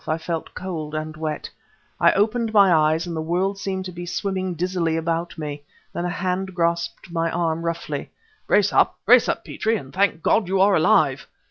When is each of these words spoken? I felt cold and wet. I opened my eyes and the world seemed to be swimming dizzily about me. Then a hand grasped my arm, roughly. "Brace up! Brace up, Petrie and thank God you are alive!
I 0.07 0.17
felt 0.17 0.55
cold 0.55 0.95
and 0.95 1.15
wet. 1.15 1.47
I 1.99 2.11
opened 2.13 2.51
my 2.51 2.73
eyes 2.73 3.05
and 3.05 3.15
the 3.15 3.21
world 3.21 3.59
seemed 3.59 3.85
to 3.85 3.91
be 3.91 4.07
swimming 4.07 4.55
dizzily 4.55 4.97
about 4.97 5.37
me. 5.37 5.61
Then 5.93 6.05
a 6.05 6.09
hand 6.09 6.55
grasped 6.55 7.11
my 7.11 7.29
arm, 7.29 7.61
roughly. 7.63 8.09
"Brace 8.47 8.73
up! 8.73 8.97
Brace 9.05 9.29
up, 9.29 9.45
Petrie 9.45 9.77
and 9.77 9.93
thank 9.93 10.23
God 10.23 10.47
you 10.47 10.59
are 10.59 10.73
alive! 10.75 11.27